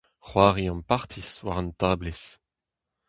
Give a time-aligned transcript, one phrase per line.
[0.25, 2.23] C'hoari ampartiz war un tablez.